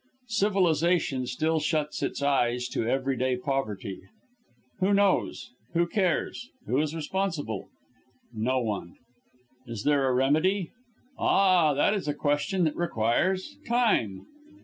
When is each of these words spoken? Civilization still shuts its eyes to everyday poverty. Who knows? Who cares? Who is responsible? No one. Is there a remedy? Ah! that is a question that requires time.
Civilization 0.29 1.27
still 1.27 1.59
shuts 1.59 2.01
its 2.01 2.23
eyes 2.23 2.67
to 2.69 2.87
everyday 2.87 3.37
poverty. 3.37 4.01
Who 4.79 4.95
knows? 4.95 5.51
Who 5.73 5.85
cares? 5.85 6.49
Who 6.65 6.81
is 6.81 6.95
responsible? 6.95 7.69
No 8.33 8.61
one. 8.61 8.95
Is 9.67 9.83
there 9.83 10.07
a 10.07 10.11
remedy? 10.15 10.71
Ah! 11.19 11.75
that 11.75 11.93
is 11.93 12.07
a 12.07 12.15
question 12.15 12.63
that 12.63 12.75
requires 12.75 13.59
time. 13.67 14.25